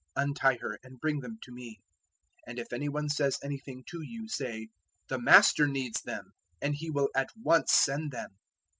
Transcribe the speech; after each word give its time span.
Untie 0.15 0.55
her 0.57 0.79
and 0.81 0.99
bring 0.99 1.19
them 1.19 1.37
to 1.43 1.51
me. 1.51 1.79
021:003 2.47 2.47
And 2.47 2.57
if 2.57 2.73
any 2.73 2.89
one 2.89 3.07
says 3.07 3.37
anything 3.43 3.83
to 3.91 4.01
you, 4.01 4.27
say, 4.27 4.69
`The 5.07 5.21
Master 5.21 5.67
needs 5.67 6.01
them,' 6.01 6.31
and 6.59 6.73
he 6.73 6.89
will 6.89 7.09
at 7.15 7.29
once 7.43 7.71
send 7.71 8.09
them." 8.11 8.35